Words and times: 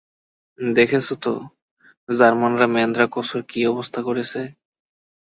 দেখেছ 0.59 1.07
তো 1.23 1.33
জার্মানরা 2.09 2.67
ম্যান্দ্রাকোসের 2.67 3.41
কী 3.49 3.59
অবস্থা 3.67 3.99
করেছে। 4.07 4.41